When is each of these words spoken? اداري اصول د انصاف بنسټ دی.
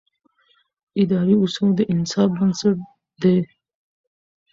اداري 1.01 1.35
اصول 1.43 1.69
د 1.77 1.81
انصاف 1.93 2.29
بنسټ 2.39 2.77
دی. 3.21 3.37